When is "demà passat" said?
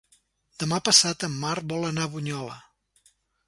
0.63-1.27